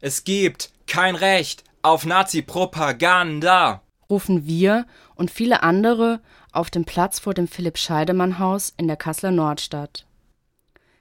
[0.00, 3.80] Es gibt kein Recht auf Nazi-Propaganda,
[4.10, 6.20] rufen wir und viele andere
[6.52, 10.06] auf dem Platz vor dem Philipp-Scheidemann-Haus in der Kasseler Nordstadt.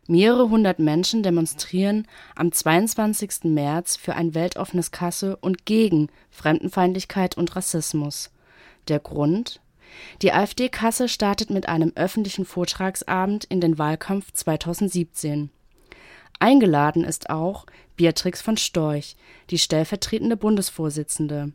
[0.08, 3.44] Mehrere hundert Menschen demonstrieren am 22.
[3.44, 8.32] März für ein weltoffenes Kassel und gegen Fremdenfeindlichkeit und Rassismus.
[8.88, 9.60] Der Grund?
[10.22, 15.50] Die AfD Kassel startet mit einem öffentlichen Vortragsabend in den Wahlkampf 2017.
[16.40, 19.16] Eingeladen ist auch Beatrix von Storch,
[19.50, 21.54] die stellvertretende Bundesvorsitzende.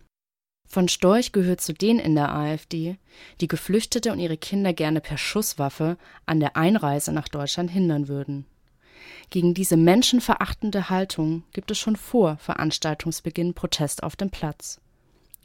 [0.67, 2.97] Von Storch gehört zu denen in der AfD,
[3.41, 8.47] die Geflüchtete und ihre Kinder gerne per Schusswaffe an der Einreise nach Deutschland hindern würden.
[9.31, 14.81] Gegen diese menschenverachtende Haltung gibt es schon vor Veranstaltungsbeginn Protest auf dem Platz.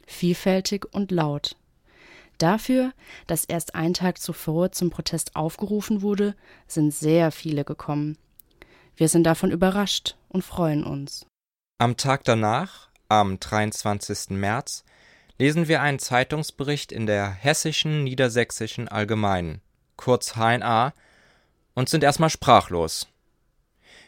[0.06, 1.56] Vielfältig und laut.
[2.38, 2.92] Dafür,
[3.26, 8.16] dass erst einen Tag zuvor zum Protest aufgerufen wurde, sind sehr viele gekommen.
[8.96, 11.26] Wir sind davon überrascht und freuen uns.
[11.78, 14.30] Am Tag danach, am 23.
[14.30, 14.84] März,
[15.38, 19.60] lesen wir einen Zeitungsbericht in der Hessischen Niedersächsischen Allgemeinen,
[19.96, 20.94] kurz HNA,
[21.74, 23.06] und sind erstmal sprachlos.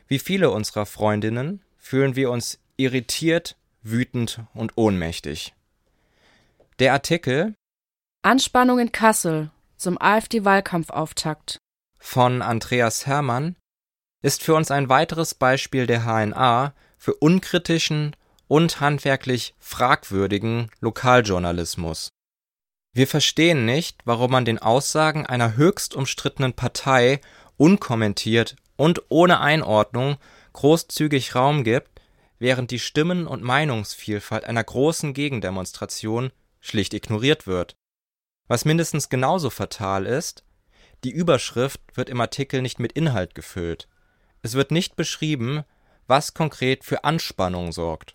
[0.06, 5.54] Wie viele unserer Freundinnen fühlen wir uns irritiert, wütend und ohnmächtig.
[6.78, 7.54] Der Artikel
[8.22, 11.58] Anspannung in Kassel zum AfD-Wahlkampfauftakt
[11.98, 13.56] von Andreas Hermann
[14.22, 18.16] ist für uns ein weiteres Beispiel der HNA für unkritischen
[18.48, 22.10] und handwerklich fragwürdigen Lokaljournalismus.
[22.94, 27.20] Wir verstehen nicht, warum man den Aussagen einer höchst umstrittenen Partei
[27.56, 30.16] unkommentiert und ohne Einordnung
[30.54, 32.00] großzügig Raum gibt,
[32.38, 37.76] während die Stimmen- und Meinungsvielfalt einer großen Gegendemonstration schlicht ignoriert wird.
[38.48, 40.44] Was mindestens genauso fatal ist,
[41.04, 43.88] die Überschrift wird im Artikel nicht mit Inhalt gefüllt.
[44.42, 45.64] Es wird nicht beschrieben,
[46.06, 48.14] was konkret für Anspannung sorgt.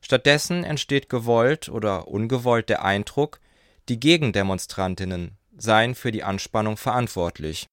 [0.00, 3.40] Stattdessen entsteht gewollt oder ungewollt der Eindruck,
[3.88, 7.66] die Gegendemonstrantinnen seien für die Anspannung verantwortlich.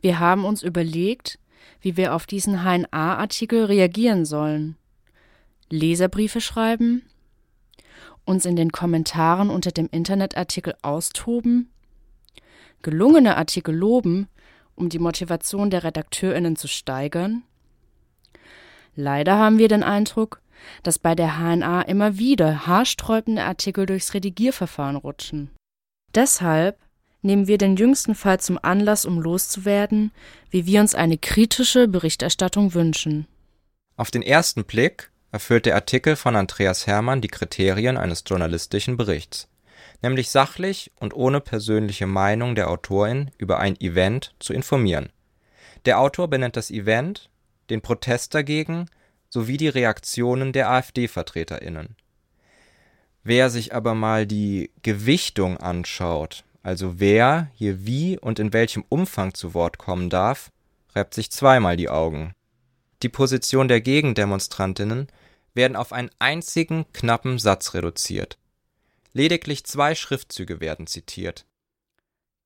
[0.00, 1.38] Wir haben uns überlegt,
[1.80, 4.76] wie wir auf diesen HNA-Artikel reagieren sollen.
[5.68, 7.02] Leserbriefe schreiben,
[8.24, 11.70] uns in den Kommentaren unter dem Internetartikel austoben,
[12.82, 14.28] gelungene Artikel loben,
[14.80, 17.42] um die Motivation der Redakteurinnen zu steigern?
[18.96, 20.40] Leider haben wir den Eindruck,
[20.82, 25.50] dass bei der HNA immer wieder haarsträubende Artikel durchs Redigierverfahren rutschen.
[26.14, 26.78] Deshalb
[27.22, 30.12] nehmen wir den jüngsten Fall zum Anlass, um loszuwerden,
[30.50, 33.26] wie wir uns eine kritische Berichterstattung wünschen.
[33.96, 39.48] Auf den ersten Blick erfüllt der Artikel von Andreas Hermann die Kriterien eines journalistischen Berichts,
[40.02, 45.10] nämlich sachlich und ohne persönliche Meinung der Autorin über ein Event zu informieren.
[45.84, 47.30] Der Autor benennt das Event,
[47.70, 48.86] den Protest dagegen
[49.28, 51.96] sowie die Reaktionen der AfD-VertreterInnen.
[53.22, 59.34] Wer sich aber mal die Gewichtung anschaut, also wer hier wie und in welchem Umfang
[59.34, 60.50] zu Wort kommen darf,
[60.94, 62.34] reibt sich zweimal die Augen.
[63.02, 65.08] Die Position der Gegendemonstrantinnen
[65.54, 68.36] werden auf einen einzigen knappen Satz reduziert.
[69.12, 71.46] Lediglich zwei Schriftzüge werden zitiert.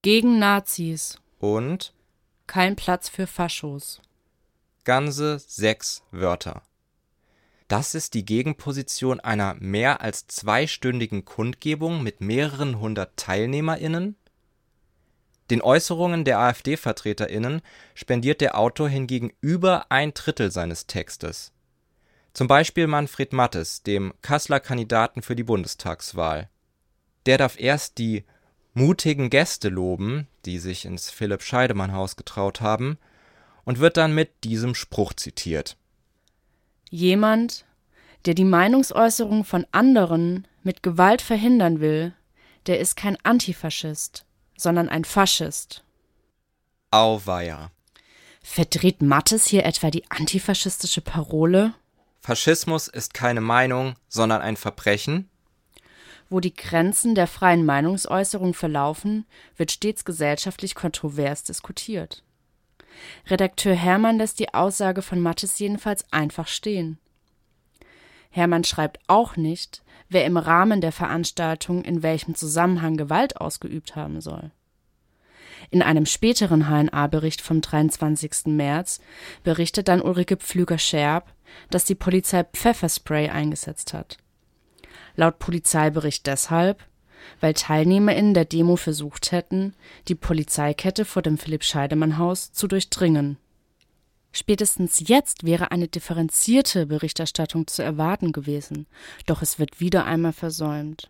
[0.02, 1.18] Gegen Nazis.
[1.38, 1.92] Und
[2.46, 4.00] kein Platz für Faschos.
[4.84, 6.62] Ganze sechs Wörter.
[7.68, 14.16] Das ist die Gegenposition einer mehr als zweistündigen Kundgebung mit mehreren hundert TeilnehmerInnen?
[15.50, 17.62] Den Äußerungen der AfD-VertreterInnen
[17.94, 21.52] spendiert der Autor hingegen über ein Drittel seines Textes.
[22.32, 26.50] Zum Beispiel Manfred Mattes, dem Kasseler Kandidaten für die Bundestagswahl.
[27.26, 28.24] Der darf erst die
[28.74, 32.98] mutigen Gäste loben, die sich ins Philipp-Scheidemann-Haus getraut haben,
[33.64, 35.76] und wird dann mit diesem Spruch zitiert.
[36.90, 37.64] Jemand,
[38.26, 42.14] der die Meinungsäußerung von anderen mit Gewalt verhindern will,
[42.66, 44.24] der ist kein Antifaschist,
[44.56, 45.84] sondern ein Faschist.
[46.90, 47.70] Auweia.
[48.42, 51.74] Verdreht Mattes hier etwa die antifaschistische Parole?
[52.20, 55.28] Faschismus ist keine Meinung, sondern ein Verbrechen?
[56.34, 59.24] Wo die Grenzen der freien Meinungsäußerung verlaufen,
[59.56, 62.24] wird stets gesellschaftlich kontrovers diskutiert.
[63.28, 66.98] Redakteur Hermann lässt die Aussage von Mattes jedenfalls einfach stehen.
[68.30, 74.20] Hermann schreibt auch nicht, wer im Rahmen der Veranstaltung in welchem Zusammenhang Gewalt ausgeübt haben
[74.20, 74.50] soll.
[75.70, 78.46] In einem späteren HNA-Bericht vom 23.
[78.46, 78.98] März
[79.44, 81.32] berichtet dann Ulrike Pflüger-Scherb,
[81.70, 84.18] dass die Polizei Pfefferspray eingesetzt hat.
[85.16, 86.82] Laut Polizeibericht deshalb,
[87.40, 89.74] weil TeilnehmerInnen der Demo versucht hätten,
[90.08, 93.38] die Polizeikette vor dem Philipp-Scheidemann-Haus zu durchdringen.
[94.32, 98.86] Spätestens jetzt wäre eine differenzierte Berichterstattung zu erwarten gewesen,
[99.26, 101.08] doch es wird wieder einmal versäumt.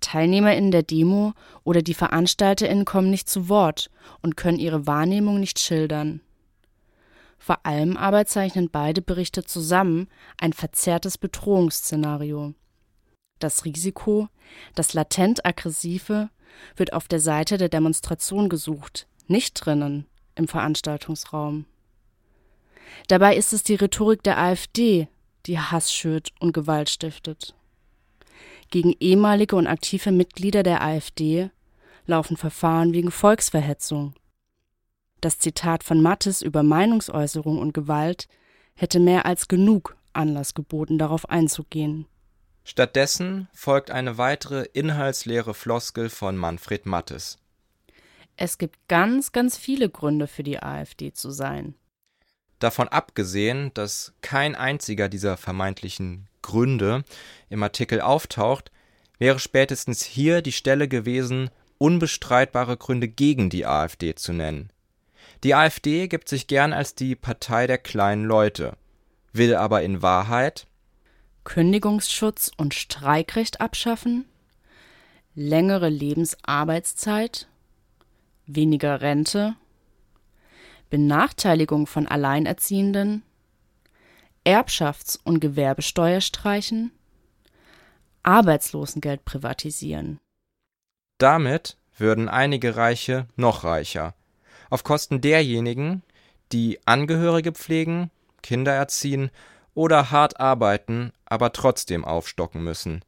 [0.00, 1.32] TeilnehmerInnen der Demo
[1.64, 3.90] oder die VeranstalterInnen kommen nicht zu Wort
[4.22, 6.20] und können ihre Wahrnehmung nicht schildern.
[7.38, 12.54] Vor allem aber zeichnen beide Berichte zusammen ein verzerrtes Bedrohungsszenario.
[13.38, 14.28] Das Risiko,
[14.74, 16.30] das latent Aggressive,
[16.76, 21.66] wird auf der Seite der Demonstration gesucht, nicht drinnen im Veranstaltungsraum.
[23.08, 25.08] Dabei ist es die Rhetorik der AfD,
[25.46, 27.54] die Hass schürt und Gewalt stiftet.
[28.70, 31.50] Gegen ehemalige und aktive Mitglieder der AfD
[32.06, 34.14] laufen Verfahren wegen Volksverhetzung.
[35.20, 38.28] Das Zitat von Mattes über Meinungsäußerung und Gewalt
[38.74, 42.06] hätte mehr als genug Anlass geboten, darauf einzugehen.
[42.68, 47.38] Stattdessen folgt eine weitere inhaltsleere Floskel von Manfred Mattes.
[48.36, 51.76] Es gibt ganz, ganz viele Gründe für die AfD zu sein.
[52.58, 57.04] Davon abgesehen, dass kein einziger dieser vermeintlichen Gründe
[57.50, 58.72] im Artikel auftaucht,
[59.20, 64.70] wäre spätestens hier die Stelle gewesen, unbestreitbare Gründe gegen die AfD zu nennen.
[65.44, 68.76] Die AfD gibt sich gern als die Partei der kleinen Leute,
[69.32, 70.66] will aber in Wahrheit
[71.46, 74.26] Kündigungsschutz und Streikrecht abschaffen,
[75.36, 77.48] längere Lebensarbeitszeit,
[78.46, 79.54] weniger Rente,
[80.90, 83.22] Benachteiligung von Alleinerziehenden,
[84.44, 86.90] Erbschafts- und Gewerbesteuer streichen,
[88.24, 90.18] Arbeitslosengeld privatisieren.
[91.18, 94.14] Damit würden einige Reiche noch reicher,
[94.68, 96.02] auf Kosten derjenigen,
[96.50, 98.10] die Angehörige pflegen,
[98.42, 99.30] Kinder erziehen
[99.76, 103.04] oder hart arbeiten, aber trotzdem aufstocken müssen.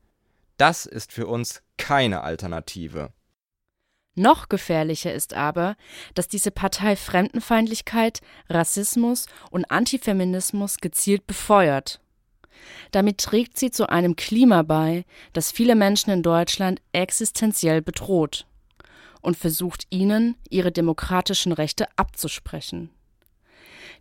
[0.59, 3.13] Das ist für uns keine Alternative.
[4.15, 5.77] Noch gefährlicher ist aber,
[6.15, 8.21] dass diese Partei Fremdenfeindlichkeit,
[8.51, 12.01] Rassismus und Antifeminismus gezielt befeuert.
[12.91, 18.47] Damit trägt sie zu einem Klima bei, das viele Menschen in Deutschland existenziell bedroht
[19.23, 22.91] und versucht ihnen ihre demokratischen Rechte abzusprechen.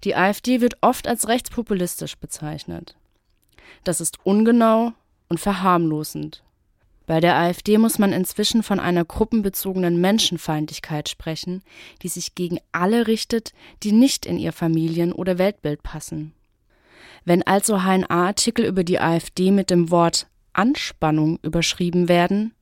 [0.03, 2.95] Die AfD wird oft als rechtspopulistisch bezeichnet.
[3.83, 4.93] Das ist ungenau
[5.29, 6.43] und verharmlosend.
[7.05, 11.63] Bei der AfD muss man inzwischen von einer gruppenbezogenen Menschenfeindlichkeit sprechen,
[12.01, 16.33] die sich gegen alle richtet, die nicht in ihr Familien- oder Weltbild passen.
[17.23, 22.53] Wenn also HNA-Artikel über die AfD mit dem Wort Anspannung überschrieben werden,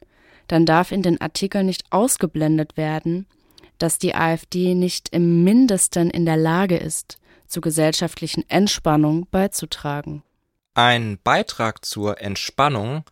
[0.48, 3.26] dann darf in den Artikeln nicht ausgeblendet werden,
[3.80, 7.18] dass die AfD nicht im mindesten in der Lage ist,
[7.48, 10.24] zur gesellschaftlichen Entspannung beizutragen.
[10.74, 13.04] Ein Beitrag zur Entspannung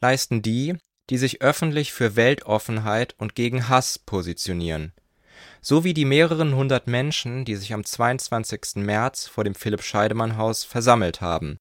[0.00, 0.76] leisten die,
[1.08, 4.92] die sich öffentlich für Weltoffenheit und gegen Hass positionieren,
[5.60, 8.76] so wie die mehreren hundert Menschen, die sich am 22.
[8.76, 11.58] März vor dem Philipp-Scheidemann-Haus versammelt haben.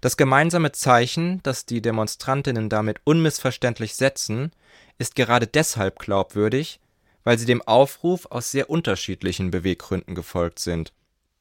[0.00, 4.52] Das gemeinsame Zeichen, das die Demonstrantinnen damit unmissverständlich setzen,
[4.98, 6.80] ist gerade deshalb glaubwürdig,
[7.24, 10.92] weil sie dem Aufruf aus sehr unterschiedlichen Beweggründen gefolgt sind.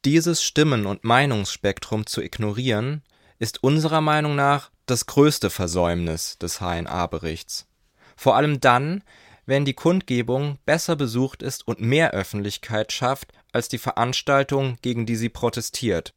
[0.03, 3.03] Dieses Stimmen- und Meinungsspektrum zu ignorieren,
[3.37, 7.67] ist unserer Meinung nach das größte Versäumnis des HNA-Berichts.
[8.15, 9.03] Vor allem dann,
[9.45, 15.15] wenn die Kundgebung besser besucht ist und mehr Öffentlichkeit schafft als die Veranstaltung, gegen die
[15.15, 16.13] sie protestiert.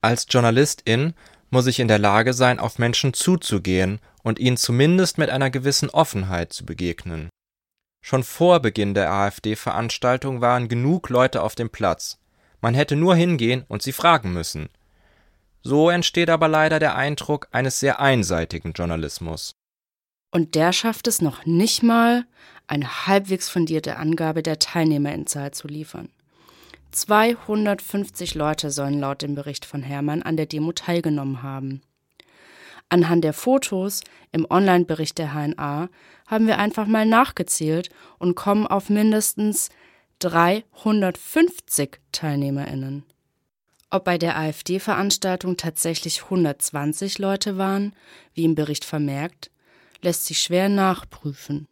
[0.00, 1.14] Als Journalistin
[1.50, 5.90] muss ich in der Lage sein, auf Menschen zuzugehen und ihnen zumindest mit einer gewissen
[5.90, 7.28] Offenheit zu begegnen.
[8.04, 12.17] Schon vor Beginn der AfD-Veranstaltung waren genug Leute auf dem Platz.
[12.60, 14.68] Man hätte nur hingehen und sie fragen müssen.
[15.62, 19.52] So entsteht aber leider der Eindruck eines sehr einseitigen Journalismus.
[20.30, 22.24] Und der schafft es noch nicht mal,
[22.66, 26.10] eine halbwegs fundierte Angabe der Teilnehmerinzahl zu liefern.
[26.90, 31.82] 250 Leute sollen laut dem Bericht von Hermann an der Demo teilgenommen haben.
[32.90, 35.88] Anhand der Fotos im Online-Bericht der HNA
[36.26, 39.68] haben wir einfach mal nachgezählt und kommen auf mindestens
[40.20, 43.04] 350 TeilnehmerInnen.
[43.90, 47.94] Ob bei der AfD-Veranstaltung tatsächlich 120 Leute waren,
[48.34, 49.50] wie im Bericht vermerkt,
[50.02, 51.68] lässt sich schwer nachprüfen.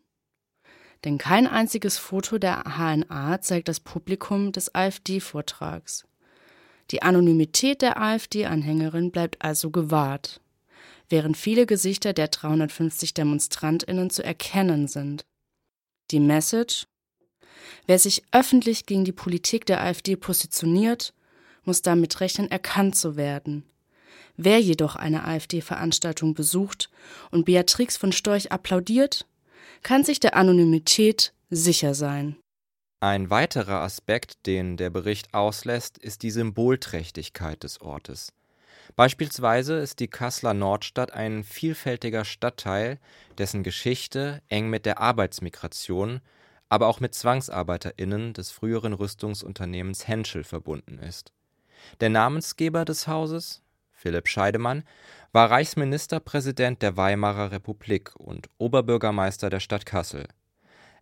[1.05, 6.07] Denn kein einziges Foto der HNA zeigt das Publikum des AfD-Vortrags.
[6.93, 10.41] Die Anonymität der AfD-Anhängerin bleibt also gewahrt,
[11.09, 15.27] während viele Gesichter der 350 DemonstrantInnen zu erkennen sind.
[16.13, 16.87] Die Message?
[17.87, 21.13] Wer sich öffentlich gegen die Politik der AfD positioniert,
[21.65, 23.65] muss damit rechnen, erkannt zu werden.
[24.37, 26.91] Wer jedoch eine AfD-Veranstaltung besucht
[27.31, 29.27] und Beatrix von Storch applaudiert,
[29.83, 32.37] kann sich der Anonymität sicher sein.
[33.01, 38.33] Ein weiterer Aspekt, den der Bericht auslässt, ist die Symbolträchtigkeit des Ortes.
[38.95, 42.99] Beispielsweise ist die Kasseler Nordstadt ein vielfältiger Stadtteil,
[43.37, 46.21] dessen Geschichte eng mit der Arbeitsmigration,
[46.69, 51.33] aber auch mit ZwangsarbeiterInnen des früheren Rüstungsunternehmens Henschel verbunden ist.
[52.01, 54.85] Der Namensgeber des Hauses, Philipp Scheidemann,
[55.33, 60.27] war Reichsministerpräsident der Weimarer Republik und Oberbürgermeister der Stadt Kassel.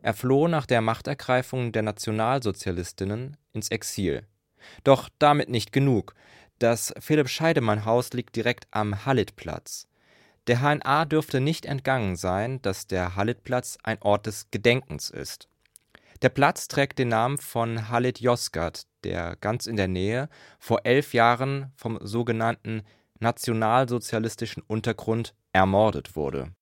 [0.03, 4.27] Er floh nach der Machtergreifung der Nationalsozialistinnen ins Exil.
[4.83, 6.15] Doch damit nicht genug.
[6.59, 9.89] Das Philipp-Scheidemann-Haus liegt direkt am Hallitplatz.
[10.47, 15.49] Der HNA dürfte nicht entgangen sein, dass der Hallitplatz ein Ort des Gedenkens ist.
[16.23, 20.29] Der Platz trägt den Namen von Halit Yozgat, der ganz in der Nähe
[20.59, 22.83] vor elf Jahren vom sogenannten
[23.21, 26.53] nationalsozialistischen Untergrund ermordet wurde.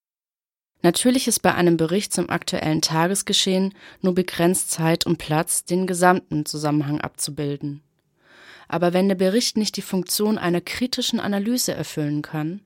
[0.82, 6.44] Natürlich ist bei einem Bericht zum aktuellen Tagesgeschehen nur begrenzt Zeit und Platz, den gesamten
[6.44, 7.82] Zusammenhang abzubilden.
[8.66, 12.62] Aber wenn der Bericht nicht die Funktion einer kritischen Analyse erfüllen kann,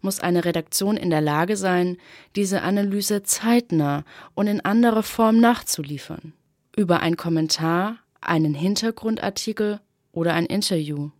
[0.00, 1.96] muss eine Redaktion in der Lage sein,
[2.36, 4.04] diese Analyse zeitnah
[4.34, 6.32] und in anderer Form nachzuliefern.
[6.76, 9.80] Über einen Kommentar, einen Hintergrundartikel
[10.12, 11.10] oder ein Interview.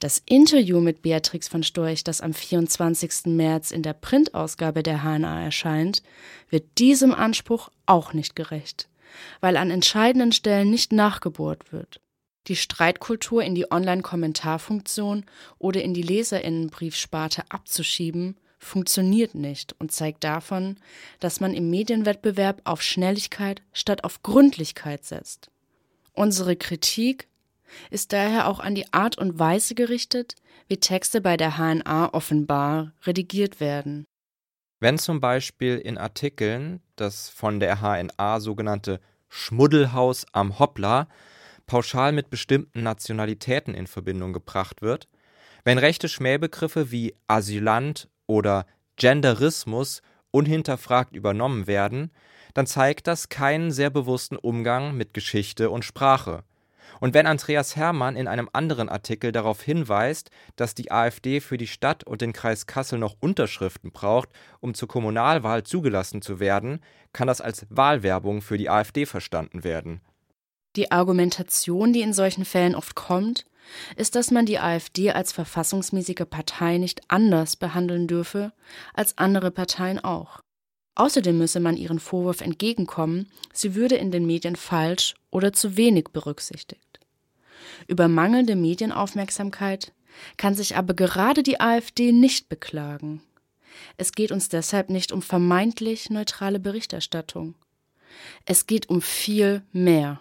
[0.00, 3.26] Das Interview mit Beatrix von Storch, das am 24.
[3.26, 6.02] März in der Printausgabe der HNA erscheint,
[6.50, 8.88] wird diesem Anspruch auch nicht gerecht,
[9.40, 12.00] weil an entscheidenden Stellen nicht nachgebohrt wird.
[12.46, 15.24] Die Streitkultur in die Online-Kommentarfunktion
[15.58, 20.76] oder in die Leserinnenbriefsparte abzuschieben, funktioniert nicht und zeigt davon,
[21.20, 25.50] dass man im Medienwettbewerb auf Schnelligkeit statt auf Gründlichkeit setzt.
[26.12, 27.28] Unsere Kritik
[27.90, 30.34] ist daher auch an die Art und Weise gerichtet,
[30.68, 34.04] wie Texte bei der HNA offenbar redigiert werden.
[34.80, 41.08] Wenn zum Beispiel in Artikeln das von der HNA sogenannte Schmuddelhaus am Hoppla
[41.66, 45.08] pauschal mit bestimmten Nationalitäten in Verbindung gebracht wird,
[45.64, 48.66] wenn rechte Schmähbegriffe wie Asylant oder
[48.96, 52.10] Genderismus unhinterfragt übernommen werden,
[52.52, 56.44] dann zeigt das keinen sehr bewussten Umgang mit Geschichte und Sprache.
[57.00, 61.66] Und wenn Andreas Hermann in einem anderen Artikel darauf hinweist, dass die AfD für die
[61.66, 64.28] Stadt und den Kreis Kassel noch Unterschriften braucht,
[64.60, 66.80] um zur Kommunalwahl zugelassen zu werden,
[67.12, 70.00] kann das als Wahlwerbung für die AfD verstanden werden.
[70.76, 73.46] Die Argumentation, die in solchen Fällen oft kommt,
[73.96, 78.52] ist, dass man die AfD als verfassungsmäßige Partei nicht anders behandeln dürfe
[78.92, 80.40] als andere Parteien auch.
[80.96, 86.08] Außerdem müsse man ihren Vorwurf entgegenkommen, sie würde in den Medien falsch oder zu wenig
[86.12, 87.00] berücksichtigt.
[87.88, 89.92] Über mangelnde Medienaufmerksamkeit
[90.36, 93.22] kann sich aber gerade die AfD nicht beklagen.
[93.96, 97.56] Es geht uns deshalb nicht um vermeintlich neutrale Berichterstattung.
[98.44, 100.20] Es geht um viel mehr.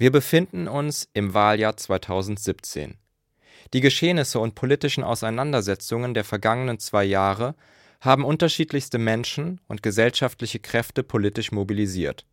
[0.00, 2.96] Wir befinden uns im Wahljahr 2017.
[3.74, 7.54] Die Geschehnisse und politischen Auseinandersetzungen der vergangenen zwei Jahre
[8.00, 12.24] haben unterschiedlichste Menschen und gesellschaftliche Kräfte politisch mobilisiert.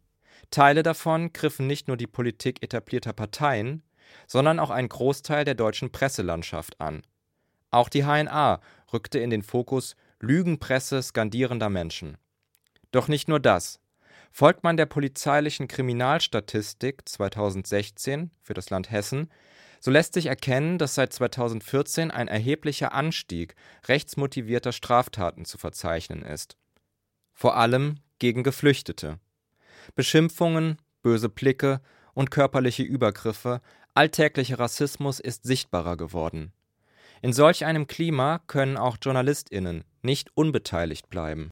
[0.49, 3.83] Teile davon griffen nicht nur die Politik etablierter Parteien,
[4.27, 7.01] sondern auch einen Großteil der deutschen Presselandschaft an.
[7.69, 8.61] Auch die HNA
[8.93, 12.17] rückte in den Fokus Lügenpresse skandierender Menschen.
[12.91, 13.81] Doch nicht nur das.
[14.39, 19.31] Folgt man der polizeilichen Kriminalstatistik 2016 für das Land Hessen,
[19.79, 23.55] so lässt sich erkennen, dass seit 2014 ein erheblicher Anstieg
[23.87, 26.55] rechtsmotivierter Straftaten zu verzeichnen ist.
[27.33, 29.17] Vor allem gegen Geflüchtete.
[29.95, 31.81] Beschimpfungen, böse Blicke
[32.13, 33.59] und körperliche Übergriffe,
[33.95, 36.53] alltäglicher Rassismus ist sichtbarer geworden.
[37.23, 41.49] In solch einem Klima können auch Journalistinnen nicht unbeteiligt bleiben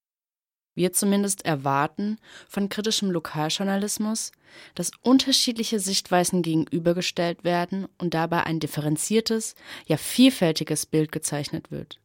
[0.75, 2.17] wir zumindest erwarten
[2.49, 4.33] von kritischem Lokaljournalismus,
[4.75, 9.55] dass unterschiedliche Sichtweisen gegenübergestellt werden und dabei ein differenziertes,
[9.87, 11.99] ja vielfältiges Bild gezeichnet wird.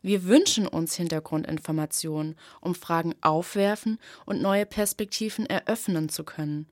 [0.00, 6.66] Wir wünschen uns Hintergrundinformationen, um Fragen aufwerfen und neue Perspektiven eröffnen zu können.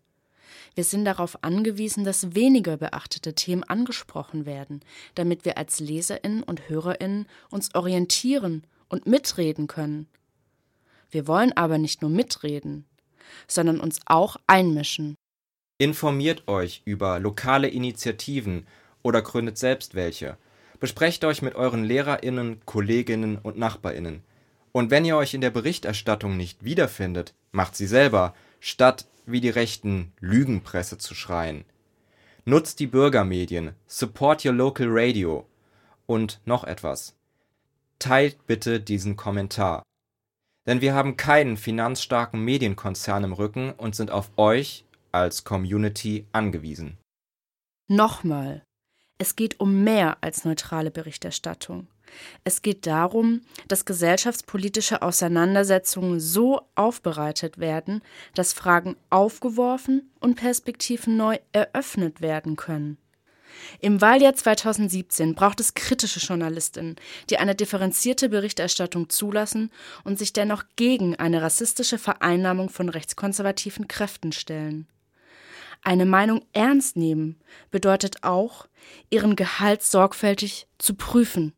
[0.74, 4.80] Wir sind darauf angewiesen, dass weniger beachtete Themen angesprochen werden,
[5.14, 10.08] damit wir als Leserinnen und Hörerinnen uns orientieren und mitreden können
[11.16, 12.84] wir wollen aber nicht nur mitreden,
[13.48, 15.14] sondern uns auch einmischen.
[15.78, 18.66] Informiert euch über lokale Initiativen
[19.02, 20.36] oder gründet selbst welche.
[20.78, 24.24] Besprecht euch mit euren Lehrerinnen, Kolleginnen und Nachbarinnen.
[24.72, 29.48] Und wenn ihr euch in der Berichterstattung nicht wiederfindet, macht sie selber, statt wie die
[29.48, 31.64] rechten Lügenpresse zu schreien.
[32.44, 35.46] Nutzt die Bürgermedien, support your local radio.
[36.04, 37.14] Und noch etwas.
[37.98, 39.82] Teilt bitte diesen Kommentar.
[40.66, 46.98] Denn wir haben keinen finanzstarken Medienkonzern im Rücken und sind auf euch als Community angewiesen.
[47.88, 48.64] Nochmal,
[49.18, 51.86] es geht um mehr als neutrale Berichterstattung.
[52.44, 58.02] Es geht darum, dass gesellschaftspolitische Auseinandersetzungen so aufbereitet werden,
[58.34, 62.98] dass Fragen aufgeworfen und Perspektiven neu eröffnet werden können.
[63.80, 66.96] Im Wahljahr 2017 braucht es kritische Journalistinnen,
[67.30, 69.70] die eine differenzierte Berichterstattung zulassen
[70.04, 74.86] und sich dennoch gegen eine rassistische Vereinnahmung von rechtskonservativen Kräften stellen.
[75.82, 77.36] Eine Meinung ernst nehmen
[77.70, 78.66] bedeutet auch,
[79.10, 81.52] ihren Gehalt sorgfältig zu prüfen